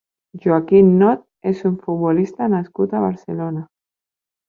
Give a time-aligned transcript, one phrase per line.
[0.45, 1.21] Joaquín Not
[1.53, 3.67] és un futbolista nascut a Barcelona.